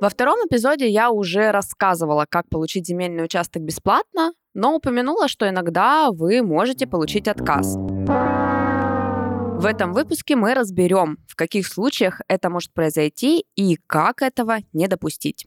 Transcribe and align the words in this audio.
Во 0.00 0.08
втором 0.08 0.38
эпизоде 0.46 0.88
я 0.88 1.10
уже 1.10 1.50
рассказывала, 1.50 2.24
как 2.26 2.48
получить 2.48 2.86
земельный 2.86 3.22
участок 3.22 3.62
бесплатно, 3.62 4.32
но 4.54 4.74
упомянула, 4.74 5.28
что 5.28 5.46
иногда 5.46 6.10
вы 6.10 6.40
можете 6.42 6.86
получить 6.86 7.28
отказ. 7.28 7.76
В 7.76 9.66
этом 9.66 9.92
выпуске 9.92 10.36
мы 10.36 10.54
разберем, 10.54 11.18
в 11.28 11.36
каких 11.36 11.66
случаях 11.66 12.22
это 12.28 12.48
может 12.48 12.72
произойти 12.72 13.44
и 13.56 13.76
как 13.86 14.22
этого 14.22 14.60
не 14.72 14.88
допустить. 14.88 15.46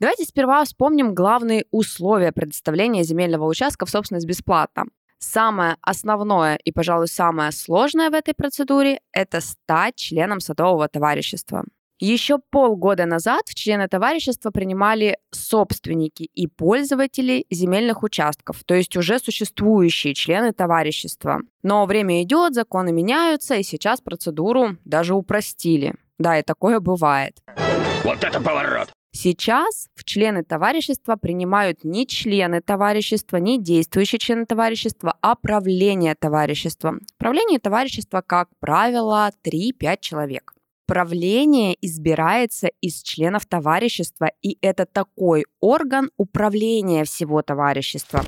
Давайте 0.00 0.24
сперва 0.24 0.64
вспомним 0.64 1.14
главные 1.14 1.66
условия 1.70 2.32
предоставления 2.32 3.02
земельного 3.02 3.44
участка 3.44 3.84
в 3.84 3.90
собственность 3.90 4.26
бесплатно. 4.26 4.84
Самое 5.18 5.76
основное 5.82 6.56
и, 6.64 6.72
пожалуй, 6.72 7.08
самое 7.08 7.52
сложное 7.52 8.08
в 8.08 8.14
этой 8.14 8.32
процедуре– 8.32 9.00
это 9.12 9.42
стать 9.42 9.96
членом 9.96 10.40
садового 10.40 10.88
товарищества. 10.88 11.64
Еще 12.02 12.38
полгода 12.38 13.04
назад 13.04 13.42
в 13.46 13.54
члены 13.54 13.86
товарищества 13.86 14.50
принимали 14.50 15.18
собственники 15.32 16.22
и 16.34 16.46
пользователи 16.46 17.44
земельных 17.50 18.02
участков, 18.02 18.64
то 18.64 18.74
есть 18.74 18.96
уже 18.96 19.18
существующие 19.18 20.14
члены 20.14 20.54
товарищества. 20.54 21.42
Но 21.62 21.84
время 21.84 22.22
идет, 22.22 22.54
законы 22.54 22.90
меняются, 22.90 23.56
и 23.56 23.62
сейчас 23.62 24.00
процедуру 24.00 24.78
даже 24.86 25.14
упростили. 25.14 25.94
Да, 26.18 26.38
и 26.38 26.42
такое 26.42 26.80
бывает. 26.80 27.36
Вот 28.02 28.24
это 28.24 28.40
поворот! 28.40 28.88
Сейчас 29.12 29.88
в 29.94 30.04
члены 30.04 30.42
товарищества 30.42 31.16
принимают 31.16 31.84
не 31.84 32.06
члены 32.06 32.62
товарищества, 32.62 33.36
не 33.36 33.60
действующие 33.60 34.18
члены 34.18 34.46
товарищества, 34.46 35.16
а 35.20 35.34
правление 35.34 36.14
товарищества. 36.14 36.94
Правление 37.18 37.58
товарищества, 37.58 38.22
как 38.26 38.48
правило, 38.58 39.30
3-5 39.44 39.98
человек 40.00 40.54
правление 40.90 41.76
избирается 41.80 42.66
из 42.80 43.02
членов 43.02 43.46
товарищества, 43.46 44.32
и 44.42 44.58
это 44.60 44.86
такой 44.86 45.44
орган 45.60 46.10
управления 46.16 47.04
всего 47.04 47.42
товарищества. 47.42 48.24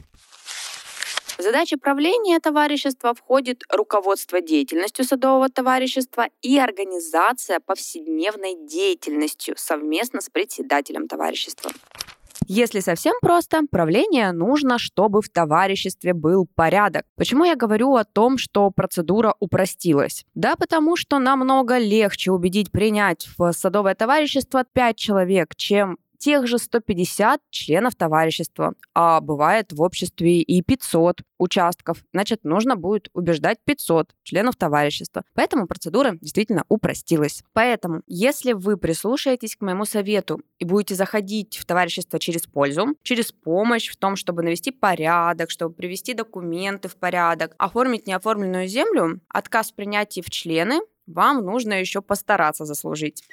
В 1.37 1.43
задачи 1.43 1.75
правления 1.75 2.39
товарищества 2.39 3.15
входит 3.15 3.65
руководство 3.69 4.41
деятельностью 4.41 5.05
садового 5.05 5.49
товарищества 5.49 6.29
и 6.41 6.57
организация 6.57 7.59
повседневной 7.59 8.55
деятельностью 8.65 9.57
совместно 9.59 10.21
с 10.21 10.31
председателем 10.31 11.09
товарищества. 11.09 11.73
Если 12.47 12.81
совсем 12.81 13.15
просто, 13.21 13.61
правление 13.71 14.33
нужно, 14.33 14.79
чтобы 14.79 15.23
в 15.23 15.29
товариществе 15.29 16.13
был 16.13 16.47
порядок. 16.55 17.05
Почему 17.17 17.45
я 17.45 17.57
говорю 17.57 17.95
о 17.97 18.05
том, 18.05 18.39
что 18.39 18.71
процедура 18.71 19.35
упростилась? 19.41 20.25
Да 20.35 20.57
потому 20.57 20.97
что 20.97 21.19
намного 21.19 21.79
легче 21.79 22.31
убедить 22.31 22.71
принять 22.71 23.29
в 23.39 23.53
садовое 23.53 23.95
товарищество 23.95 24.65
5 24.65 24.97
человек, 24.97 25.55
чем 25.57 25.99
тех 26.23 26.47
же 26.47 26.59
150 26.59 27.41
членов 27.51 27.97
товарищества, 27.97 28.75
а 28.95 29.21
бывает 29.21 29.73
в 29.73 29.83
обществе 29.83 30.41
и 30.41 30.63
500 30.63 31.23
участков. 31.39 32.05
Значит, 32.13 32.45
нужно 32.45 32.77
будет 32.77 33.09
убеждать 33.13 33.59
500 33.65 34.15
членов 34.23 34.55
товарищества. 34.55 35.25
Поэтому 35.35 35.67
процедура 35.67 36.17
действительно 36.21 36.65
упростилась. 36.69 37.43
Поэтому, 37.53 38.03
если 38.07 38.53
вы 38.53 38.77
прислушаетесь 38.77 39.57
к 39.57 39.63
моему 39.63 39.85
совету 39.85 40.41
и 40.61 40.65
будете 40.65 40.95
заходить 40.95 41.57
в 41.57 41.65
товарищество 41.65 42.21
через 42.21 42.43
пользу, 42.43 42.95
через 43.03 43.33
помощь 43.33 43.91
в 43.91 43.97
том, 43.97 44.15
чтобы 44.15 44.45
навести 44.45 44.71
порядок, 44.71 45.51
чтобы 45.51 45.75
привести 45.75 46.15
документы 46.15 46.87
в 46.87 46.95
порядок, 46.95 47.57
оформить 47.59 48.07
неоформленную 48.07 48.69
землю, 48.69 49.21
отказ 49.29 49.73
в 49.73 49.75
принятии 49.75 50.21
в 50.21 50.31
члены 50.31 50.79
вам 51.09 51.45
нужно 51.45 51.81
еще 51.81 52.01
постараться 52.01 52.65
заслужить. 52.65 53.25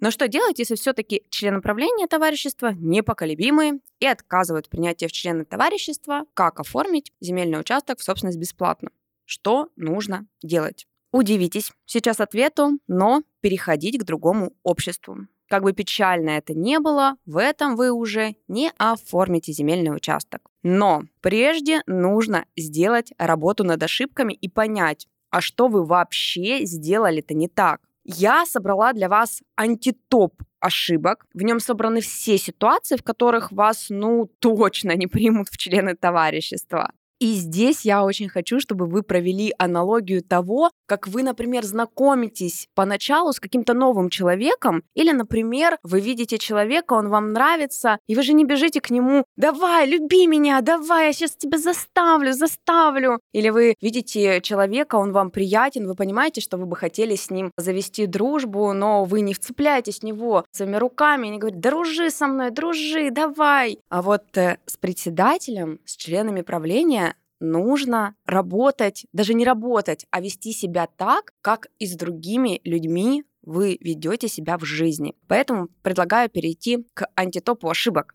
Но 0.00 0.10
что 0.10 0.28
делать, 0.28 0.58
если 0.58 0.76
все-таки 0.76 1.24
члены 1.30 1.60
правления 1.60 2.06
товарищества 2.06 2.72
непоколебимые 2.72 3.80
и 4.00 4.06
отказывают 4.06 4.66
в 4.66 4.70
принятии 4.70 5.06
в 5.06 5.12
члены 5.12 5.44
товарищества? 5.44 6.24
Как 6.34 6.60
оформить 6.60 7.12
земельный 7.20 7.60
участок 7.60 7.98
в 7.98 8.04
собственность 8.04 8.38
бесплатно? 8.38 8.90
Что 9.24 9.68
нужно 9.76 10.26
делать? 10.42 10.86
Удивитесь 11.10 11.72
сейчас 11.86 12.20
ответу, 12.20 12.78
но 12.86 13.22
переходить 13.40 13.98
к 13.98 14.04
другому 14.04 14.52
обществу. 14.62 15.26
Как 15.48 15.62
бы 15.62 15.72
печально 15.72 16.30
это 16.30 16.52
ни 16.52 16.76
было, 16.76 17.16
в 17.24 17.38
этом 17.38 17.74
вы 17.74 17.90
уже 17.90 18.36
не 18.48 18.70
оформите 18.76 19.52
земельный 19.52 19.94
участок. 19.94 20.42
Но 20.62 21.04
прежде 21.22 21.80
нужно 21.86 22.44
сделать 22.56 23.12
работу 23.16 23.64
над 23.64 23.82
ошибками 23.82 24.34
и 24.34 24.48
понять, 24.48 25.08
а 25.30 25.40
что 25.40 25.68
вы 25.68 25.84
вообще 25.84 26.66
сделали-то 26.66 27.32
не 27.32 27.48
так. 27.48 27.80
Я 28.10 28.46
собрала 28.46 28.94
для 28.94 29.06
вас 29.06 29.42
антитоп 29.54 30.32
ошибок. 30.60 31.26
В 31.34 31.42
нем 31.42 31.60
собраны 31.60 32.00
все 32.00 32.38
ситуации, 32.38 32.96
в 32.96 33.02
которых 33.02 33.52
вас, 33.52 33.88
ну, 33.90 34.30
точно 34.38 34.96
не 34.96 35.06
примут 35.06 35.48
в 35.50 35.58
члены 35.58 35.94
товарищества. 35.94 36.92
И 37.20 37.32
здесь 37.32 37.84
я 37.84 38.04
очень 38.04 38.28
хочу, 38.28 38.60
чтобы 38.60 38.86
вы 38.86 39.02
провели 39.02 39.52
аналогию 39.58 40.22
того, 40.22 40.70
как 40.86 41.08
вы, 41.08 41.24
например, 41.24 41.64
знакомитесь 41.64 42.68
поначалу 42.74 43.32
с 43.32 43.40
каким-то 43.40 43.74
новым 43.74 44.08
человеком, 44.08 44.84
или, 44.94 45.10
например, 45.10 45.78
вы 45.82 46.00
видите 46.00 46.38
человека, 46.38 46.92
он 46.92 47.08
вам 47.08 47.32
нравится, 47.32 47.98
и 48.06 48.14
вы 48.14 48.22
же 48.22 48.32
не 48.34 48.44
бежите 48.44 48.80
к 48.80 48.90
нему 48.90 49.24
«давай, 49.36 49.88
люби 49.88 50.26
меня, 50.26 50.60
давай, 50.60 51.06
я 51.06 51.12
сейчас 51.12 51.36
тебя 51.36 51.58
заставлю, 51.58 52.32
заставлю». 52.32 53.20
Или 53.32 53.48
вы 53.48 53.74
видите 53.80 54.40
человека, 54.40 54.94
он 54.94 55.12
вам 55.12 55.30
приятен, 55.30 55.88
вы 55.88 55.96
понимаете, 55.96 56.40
что 56.40 56.56
вы 56.56 56.66
бы 56.66 56.76
хотели 56.76 57.16
с 57.16 57.30
ним 57.30 57.50
завести 57.56 58.06
дружбу, 58.06 58.72
но 58.72 59.04
вы 59.04 59.22
не 59.22 59.34
вцепляетесь 59.34 60.00
в 60.00 60.04
него 60.04 60.44
своими 60.52 60.76
руками, 60.76 61.26
и 61.26 61.30
не 61.30 61.38
говорите 61.38 61.60
«дружи 61.60 62.10
со 62.10 62.28
мной, 62.28 62.50
дружи, 62.50 63.10
давай». 63.10 63.80
А 63.88 64.02
вот 64.02 64.36
э, 64.36 64.58
с 64.66 64.76
председателем, 64.76 65.80
с 65.84 65.96
членами 65.96 66.42
правления 66.42 67.07
нужно 67.40 68.14
работать, 68.26 69.06
даже 69.12 69.34
не 69.34 69.44
работать, 69.44 70.06
а 70.10 70.20
вести 70.20 70.52
себя 70.52 70.86
так, 70.96 71.32
как 71.40 71.68
и 71.78 71.86
с 71.86 71.94
другими 71.96 72.60
людьми 72.64 73.24
вы 73.42 73.78
ведете 73.80 74.28
себя 74.28 74.58
в 74.58 74.64
жизни. 74.64 75.14
Поэтому 75.26 75.68
предлагаю 75.82 76.28
перейти 76.28 76.86
к 76.94 77.08
антитопу 77.14 77.70
ошибок. 77.70 78.12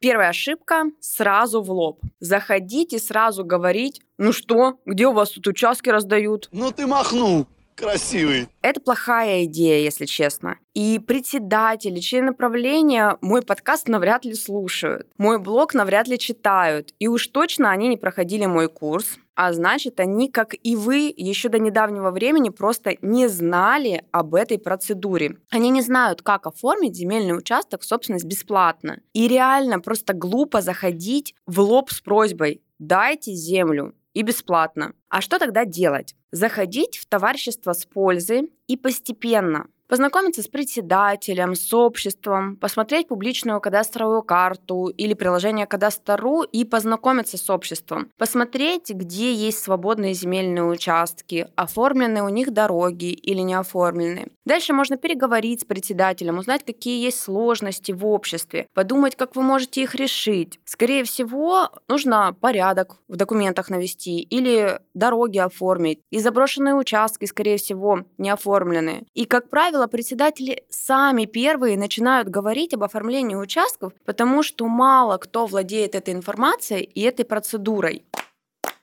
Первая 0.00 0.30
ошибка– 0.30 0.84
сразу 1.00 1.62
в 1.62 1.70
лоб. 1.70 2.00
Заходить 2.20 2.94
и 2.94 2.98
сразу 2.98 3.44
говорить, 3.44 4.00
ну 4.16 4.32
что, 4.32 4.78
где 4.86 5.06
у 5.06 5.12
вас 5.12 5.30
тут 5.30 5.46
участки 5.46 5.90
раздают? 5.90 6.48
Ну 6.52 6.70
ты 6.72 6.86
махнул 6.86 7.46
красивый. 7.80 8.48
Это 8.62 8.80
плохая 8.80 9.44
идея, 9.44 9.82
если 9.82 10.04
честно. 10.04 10.58
И 10.74 10.98
председатели, 10.98 11.98
члены 11.98 12.34
правления 12.34 13.16
мой 13.20 13.42
подкаст 13.42 13.88
навряд 13.88 14.24
ли 14.24 14.34
слушают. 14.34 15.08
Мой 15.18 15.38
блог 15.38 15.74
навряд 15.74 16.06
ли 16.06 16.18
читают. 16.18 16.94
И 16.98 17.08
уж 17.08 17.26
точно 17.28 17.70
они 17.70 17.88
не 17.88 17.96
проходили 17.96 18.46
мой 18.46 18.68
курс. 18.68 19.18
А 19.34 19.52
значит, 19.54 20.00
они, 20.00 20.28
как 20.30 20.54
и 20.62 20.76
вы, 20.76 21.12
еще 21.16 21.48
до 21.48 21.58
недавнего 21.58 22.10
времени 22.10 22.50
просто 22.50 22.96
не 23.00 23.26
знали 23.26 24.04
об 24.10 24.34
этой 24.34 24.58
процедуре. 24.58 25.38
Они 25.50 25.70
не 25.70 25.80
знают, 25.80 26.20
как 26.20 26.46
оформить 26.46 26.94
земельный 26.94 27.36
участок 27.36 27.80
в 27.80 27.86
собственность 27.86 28.26
бесплатно. 28.26 29.00
И 29.14 29.26
реально 29.28 29.80
просто 29.80 30.12
глупо 30.12 30.60
заходить 30.60 31.34
в 31.46 31.60
лоб 31.60 31.90
с 31.90 32.02
просьбой 32.02 32.60
«дайте 32.78 33.32
землю» 33.32 33.94
и 34.12 34.22
бесплатно. 34.22 34.94
А 35.08 35.20
что 35.20 35.38
тогда 35.38 35.64
делать? 35.64 36.14
Заходить 36.32 36.96
в 36.98 37.06
товарищество 37.06 37.72
с 37.72 37.84
пользой 37.86 38.52
и 38.66 38.76
постепенно 38.76 39.66
познакомиться 39.90 40.40
с 40.42 40.46
председателем, 40.46 41.56
с 41.56 41.74
обществом, 41.74 42.56
посмотреть 42.56 43.08
публичную 43.08 43.60
кадастровую 43.60 44.22
карту 44.22 44.86
или 44.86 45.14
приложение 45.14 45.66
Кадастру 45.66 46.42
и 46.42 46.64
познакомиться 46.64 47.36
с 47.36 47.50
обществом, 47.50 48.08
посмотреть, 48.16 48.90
где 48.90 49.34
есть 49.34 49.58
свободные 49.58 50.14
земельные 50.14 50.64
участки, 50.64 51.48
оформлены 51.56 52.22
у 52.22 52.28
них 52.28 52.52
дороги 52.52 53.12
или 53.12 53.40
не 53.40 53.54
оформлены. 53.54 54.28
Дальше 54.44 54.72
можно 54.72 54.96
переговорить 54.96 55.62
с 55.62 55.64
председателем, 55.64 56.38
узнать, 56.38 56.64
какие 56.64 57.02
есть 57.02 57.20
сложности 57.20 57.90
в 57.90 58.06
обществе, 58.06 58.68
подумать, 58.74 59.16
как 59.16 59.34
вы 59.34 59.42
можете 59.42 59.82
их 59.82 59.96
решить. 59.96 60.60
Скорее 60.64 61.02
всего, 61.02 61.68
нужно 61.88 62.36
порядок 62.40 62.96
в 63.08 63.16
документах 63.16 63.70
навести 63.70 64.20
или 64.20 64.78
дороги 64.94 65.38
оформить. 65.38 66.00
И 66.10 66.20
заброшенные 66.20 66.74
участки, 66.74 67.24
скорее 67.24 67.58
всего, 67.58 68.00
не 68.18 68.30
оформлены. 68.30 69.04
И, 69.14 69.24
как 69.24 69.50
правило, 69.50 69.79
правило, 69.80 69.86
председатели 69.86 70.64
сами 70.68 71.24
первые 71.24 71.78
начинают 71.78 72.28
говорить 72.28 72.74
об 72.74 72.82
оформлении 72.82 73.34
участков, 73.34 73.92
потому 74.04 74.42
что 74.42 74.66
мало 74.66 75.16
кто 75.16 75.46
владеет 75.46 75.94
этой 75.94 76.12
информацией 76.12 76.82
и 76.82 77.00
этой 77.02 77.24
процедурой. 77.24 78.04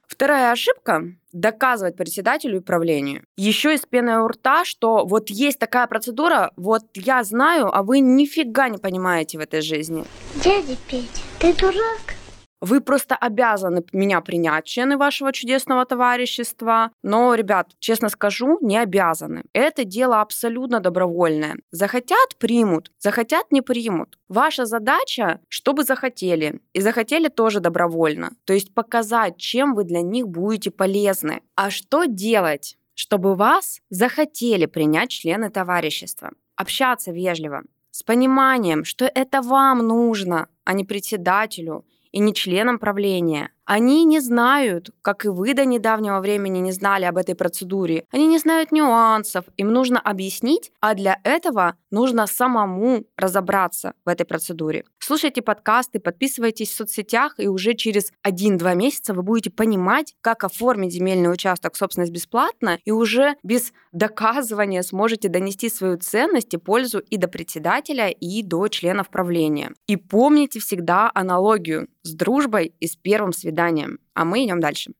Вторая 0.07 0.51
ошибка– 0.51 1.03
доказывать 1.33 1.95
председателю 1.95 2.57
и 2.57 2.61
правлению. 2.61 3.21
Еще 3.37 3.75
из 3.75 3.81
пены 3.81 4.21
у 4.21 4.27
рта, 4.27 4.65
что 4.65 5.05
вот 5.05 5.29
есть 5.29 5.59
такая 5.59 5.85
процедура, 5.85 6.51
вот 6.55 6.83
я 6.95 7.23
знаю, 7.23 7.69
а 7.71 7.83
вы 7.83 7.99
нифига 7.99 8.69
не 8.69 8.79
понимаете 8.79 9.37
в 9.37 9.41
этой 9.41 9.61
жизни. 9.61 10.03
Дядя 10.43 10.75
Петя, 10.89 11.21
ты 11.39 11.53
дурак? 11.53 12.16
Вы 12.59 12.81
просто 12.81 13.15
обязаны 13.15 13.83
меня 13.93 14.21
принять, 14.21 14.65
члены 14.65 14.97
вашего 14.97 15.31
чудесного 15.31 15.85
товарищества. 15.85 16.91
Но, 17.03 17.35
ребят, 17.35 17.75
честно 17.79 18.09
скажу, 18.09 18.57
не 18.61 18.77
обязаны. 18.77 19.43
Это 19.53 19.83
дело 19.83 20.21
абсолютно 20.21 20.79
добровольное. 20.79 21.57
Захотят– 21.71 22.35
примут, 22.39 22.91
захотят– 22.97 23.45
не 23.51 23.61
примут. 23.61 24.17
Ваша 24.27 24.65
задача, 24.65 25.39
чтобы 25.49 25.83
захотели. 25.83 26.59
И 26.73 26.81
захотели 26.81 27.27
тоже 27.27 27.59
добровольно. 27.59 28.31
То 28.45 28.53
есть 28.53 28.73
показать, 28.73 29.37
чем 29.37 29.75
вы 29.75 29.83
для 29.83 30.01
них 30.01 30.27
будете 30.27 30.71
полезны. 30.71 31.41
А 31.55 31.69
что 31.69 32.05
делать, 32.05 32.77
чтобы 32.95 33.35
вас 33.35 33.81
захотели 33.89 34.65
принять 34.65 35.11
члены 35.11 35.51
товарищества? 35.51 36.31
Общаться 36.55 37.11
вежливо, 37.11 37.61
с 37.91 38.01
пониманием, 38.01 38.83
что 38.83 39.05
это 39.05 39.43
вам 39.43 39.87
нужно, 39.87 40.47
а 40.63 40.73
не 40.73 40.83
председателю– 40.83 41.85
и 42.11 42.19
не 42.19 42.33
членом 42.33 42.79
правления. 42.79 43.51
Они 43.67 44.05
не 44.05 44.21
знают, 44.21 44.91
как 45.01 45.25
и 45.25 45.27
вы 45.27 45.53
до 45.53 45.65
недавнего 45.65 46.21
времени 46.21 46.59
не 46.59 46.71
знали 46.71 47.03
об 47.03 47.17
этой 47.17 47.35
процедуре. 47.35 48.05
Они 48.11 48.25
не 48.25 48.37
знают 48.37 48.71
нюансов, 48.71 49.43
им 49.57 49.73
нужно 49.73 49.99
объяснить, 49.99 50.71
а 50.79 50.93
для 50.93 51.19
этого 51.25 51.75
нужно 51.91 52.27
самому 52.27 53.03
разобраться 53.17 53.91
в 54.05 54.09
этой 54.09 54.25
процедуре. 54.25 54.85
Слушайте 54.99 55.41
подкасты, 55.41 55.99
подписывайтесь 55.99 56.69
в 56.69 56.75
соцсетях, 56.75 57.35
и 57.39 57.47
уже 57.47 57.73
через 57.73 58.13
1-2 58.25 58.73
месяца 58.75 59.13
вы 59.13 59.21
будете 59.21 59.49
понимать, 59.49 60.15
как 60.21 60.45
оформить 60.45 60.93
земельный 60.93 61.31
участок 61.31 61.73
в 61.73 61.77
собственность 61.77 62.13
бесплатно, 62.13 62.79
и 62.85 62.91
уже 62.91 63.35
без 63.43 63.73
доказывания 63.91 64.81
сможете 64.81 65.27
донести 65.27 65.69
свою 65.69 65.97
ценность 65.97 66.53
и 66.53 66.57
пользу 66.57 66.99
и 66.99 67.17
до 67.17 67.27
председателя, 67.27 68.07
и 68.07 68.43
до 68.43 68.69
членов 68.69 69.09
правления. 69.09 69.73
И 69.87 69.97
помните 69.97 70.61
всегда 70.61 71.11
аналогию 71.13 71.89
с 72.03 72.13
дружбой 72.13 72.73
и 72.79 72.87
с 72.87 72.95
первым 72.95 73.33
свиданием. 73.33 73.56
А 74.13 74.25
мы 74.25 74.45
идем 74.45 74.59
дальше. 74.59 74.91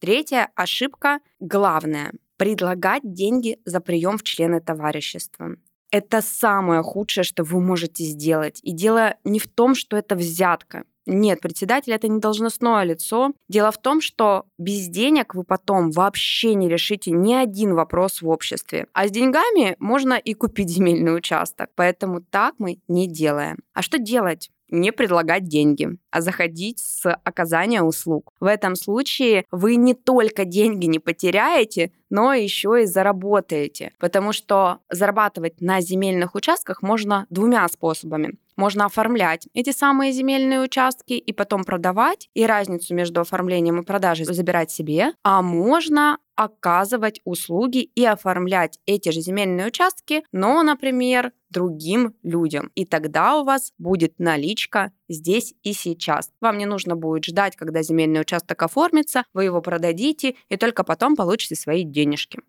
Третья 0.00 0.50
ошибка, 0.56 1.20
главная– 1.38 2.12
предлагать 2.36 3.02
деньги 3.04 3.60
за 3.64 3.80
прием 3.80 4.18
в 4.18 4.24
члены 4.24 4.60
товарищества. 4.60 5.56
Это 5.92 6.22
самое 6.22 6.82
худшее, 6.82 7.22
что 7.22 7.44
вы 7.44 7.60
можете 7.60 8.02
сделать. 8.02 8.58
И 8.64 8.72
дело 8.72 9.14
не 9.22 9.38
в 9.38 9.46
том, 9.46 9.76
что 9.76 9.96
это 9.96 10.16
взятка. 10.16 10.84
Нет, 11.06 11.40
председатель 11.40 11.92
это 11.92 12.08
не 12.08 12.18
должностное 12.18 12.82
лицо. 12.84 13.32
Дело 13.48 13.70
в 13.70 13.80
том, 13.80 14.00
что 14.00 14.46
без 14.58 14.88
денег 14.88 15.34
вы 15.34 15.44
потом 15.44 15.90
вообще 15.90 16.54
не 16.54 16.68
решите 16.68 17.10
ни 17.10 17.34
один 17.34 17.74
вопрос 17.74 18.22
в 18.22 18.28
обществе. 18.28 18.86
А 18.92 19.06
с 19.06 19.10
деньгами 19.10 19.76
можно 19.78 20.14
и 20.14 20.34
купить 20.34 20.70
земельный 20.70 21.16
участок. 21.16 21.70
Поэтому 21.76 22.22
так 22.22 22.54
мы 22.58 22.80
не 22.88 23.06
делаем. 23.06 23.58
А 23.72 23.82
что 23.82 23.98
делать? 23.98 24.50
не 24.72 24.90
предлагать 24.90 25.46
деньги, 25.46 25.96
заходить 26.18 26.78
с 26.80 27.10
оказания 27.24 27.82
услуг. 27.82 28.30
В 28.40 28.46
этом 28.46 28.76
случае 28.76 29.44
вы 29.50 29.76
не 29.76 29.94
только 29.94 30.44
деньги 30.44 30.86
не 30.86 30.98
потеряете, 30.98 31.92
но 32.10 32.34
еще 32.34 32.82
и 32.82 32.86
заработаете, 32.86 33.92
потому 33.98 34.32
что 34.32 34.80
зарабатывать 34.90 35.60
на 35.60 35.80
земельных 35.80 36.34
участках 36.34 36.82
можно 36.82 37.26
двумя 37.30 37.66
способами. 37.68 38.36
Можно 38.56 38.84
оформлять 38.84 39.48
эти 39.54 39.72
самые 39.72 40.12
земельные 40.12 40.60
участки 40.60 41.14
и 41.14 41.32
потом 41.32 41.64
продавать, 41.64 42.28
и 42.34 42.44
разницу 42.44 42.94
между 42.94 43.22
оформлением 43.22 43.80
и 43.80 43.84
продажей 43.84 44.26
забирать 44.26 44.70
себе, 44.70 45.14
а 45.22 45.40
можно 45.40 46.18
оказывать 46.34 47.20
услуги 47.24 47.78
и 47.78 48.04
оформлять 48.04 48.78
эти 48.86 49.10
же 49.10 49.20
земельные 49.20 49.68
участки, 49.68 50.24
но, 50.32 50.62
например, 50.62 51.32
другим 51.50 52.14
людям. 52.22 52.70
И 52.74 52.84
тогда 52.84 53.38
у 53.38 53.44
вас 53.44 53.72
будет 53.78 54.18
наличка 54.18 54.92
здесь 55.12 55.54
и 55.62 55.72
сейчас. 55.72 56.30
Вам 56.40 56.58
не 56.58 56.66
нужно 56.66 56.96
будет 56.96 57.24
ждать, 57.24 57.56
когда 57.56 57.82
земельный 57.82 58.20
участок 58.20 58.62
оформится, 58.62 59.24
вы 59.34 59.44
его 59.44 59.60
продадите 59.60 60.34
и 60.48 60.56
только 60.56 60.84
потом 60.84 61.16
получите 61.16 61.54
свои 61.54 61.84
денежки. 61.84 62.40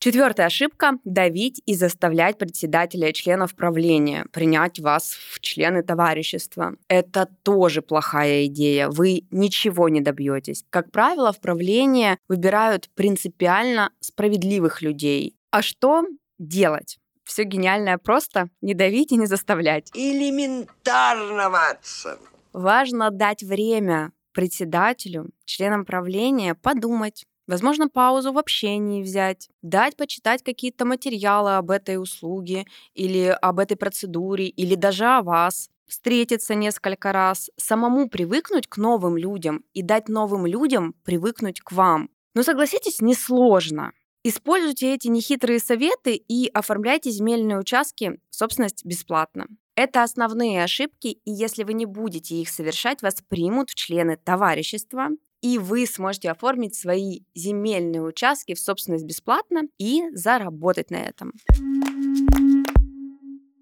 Четвертая 0.00 0.46
ошибка– 0.46 0.92
давить 1.04 1.60
и 1.66 1.74
заставлять 1.74 2.38
председателя 2.38 3.08
и 3.08 3.12
членов 3.12 3.56
правления 3.56 4.26
принять 4.32 4.78
вас 4.78 5.10
в 5.12 5.40
члены 5.40 5.82
товарищества. 5.82 6.76
Это 6.86 7.28
тоже 7.42 7.82
плохая 7.82 8.46
идея. 8.46 8.88
Вы 8.90 9.24
ничего 9.32 9.88
не 9.88 10.00
добьетесь. 10.00 10.64
Как 10.70 10.92
правило, 10.92 11.32
в 11.32 11.40
правление 11.40 12.16
выбирают 12.28 12.88
принципиально 12.94 13.90
справедливых 13.98 14.82
людей. 14.82 15.34
А 15.50 15.62
что 15.62 16.04
делать? 16.38 17.00
Все 17.28 17.44
гениальное 17.44 17.98
просто 17.98 18.48
не 18.62 18.72
давить 18.72 19.12
и 19.12 19.16
не 19.18 19.26
заставлять. 19.26 19.90
Элементарно, 19.92 21.50
Ватсон. 21.50 22.16
Важно 22.54 23.10
дать 23.10 23.42
время 23.42 24.12
председателю, 24.32 25.28
членам 25.44 25.84
правления 25.84 26.54
подумать, 26.54 27.24
Возможно, 27.46 27.88
паузу 27.88 28.34
в 28.34 28.38
общении 28.38 29.02
взять, 29.02 29.48
дать 29.62 29.96
почитать 29.96 30.42
какие-то 30.42 30.84
материалы 30.84 31.56
об 31.56 31.70
этой 31.70 31.96
услуге 31.96 32.66
или 32.92 33.24
об 33.40 33.58
этой 33.58 33.74
процедуре, 33.74 34.48
или 34.48 34.74
даже 34.74 35.06
о 35.06 35.22
вас 35.22 35.70
встретиться 35.86 36.54
несколько 36.54 37.10
раз, 37.10 37.48
самому 37.56 38.10
привыкнуть 38.10 38.66
к 38.66 38.76
новым 38.76 39.16
людям 39.16 39.64
и 39.72 39.80
дать 39.80 40.10
новым 40.10 40.44
людям 40.44 40.94
привыкнуть 41.04 41.62
к 41.62 41.72
вам. 41.72 42.10
Но 42.34 42.42
согласитесь, 42.42 43.00
несложно. 43.00 43.92
Используйте 44.24 44.94
эти 44.94 45.08
нехитрые 45.08 45.60
советы 45.60 46.16
и 46.16 46.50
оформляйте 46.52 47.10
земельные 47.10 47.58
участки 47.58 48.18
в 48.30 48.34
собственность 48.34 48.84
бесплатно. 48.84 49.46
Это 49.76 50.02
основные 50.02 50.64
ошибки, 50.64 51.20
и 51.24 51.30
если 51.30 51.62
вы 51.62 51.72
не 51.72 51.86
будете 51.86 52.34
их 52.34 52.48
совершать, 52.48 53.00
вас 53.00 53.22
примут 53.28 53.70
в 53.70 53.76
члены 53.76 54.16
товарищества, 54.16 55.10
и 55.40 55.58
вы 55.58 55.86
сможете 55.86 56.32
оформить 56.32 56.74
свои 56.74 57.20
земельные 57.34 58.02
участки 58.02 58.54
в 58.54 58.60
собственность 58.60 59.04
бесплатно 59.04 59.62
и 59.78 60.02
заработать 60.12 60.90
на 60.90 60.96
этом. 60.96 61.32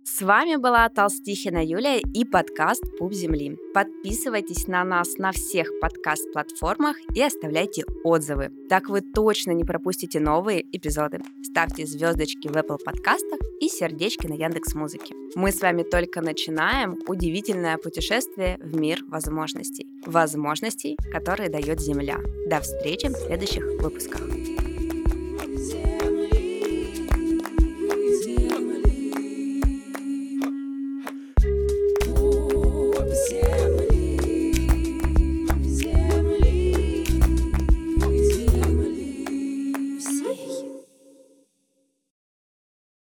С 0.09 0.23
вами 0.23 0.55
была 0.55 0.89
Толстихина 0.89 1.63
Юлия 1.67 1.99
и 1.99 2.25
подкаст 2.25 2.85
«Пуп 2.97 3.13
земли». 3.13 3.59
Подписывайтесь 3.75 4.69
на 4.69 4.85
нас 4.85 5.19
на 5.19 5.33
всех 5.33 5.69
подкаст-платформах 5.81 6.97
и 7.13 7.21
оставляйте 7.21 7.85
отзывы. 8.05 8.53
Так 8.69 8.89
вы 8.89 9.01
точно 9.01 9.51
не 9.51 9.65
пропустите 9.65 10.21
новые 10.21 10.65
эпизоды. 10.71 11.23
Ставьте 11.43 11.87
звездочки 11.87 12.47
в 12.47 12.53
Apple 12.53 12.79
подкастах 12.85 13.41
и 13.61 13.69
сердечки 13.69 14.29
на 14.29 14.35
Яндекс 14.35 14.75
Музыке. 14.75 15.13
Мы 15.35 15.51
с 15.51 15.61
вами 15.61 15.83
только 15.83 16.21
начинаем 16.21 17.01
удивительное 17.09 17.77
путешествие 17.77 18.59
в 18.63 18.77
мир 18.77 19.01
возможностей. 19.09 19.89
Возможностей, 20.07 20.97
которые 21.11 21.51
дает 21.51 21.81
Земля. 21.81 22.21
До 22.47 22.61
встречи 22.61 23.09
в 23.09 23.17
следующих 23.17 23.65
выпусках. 23.83 24.21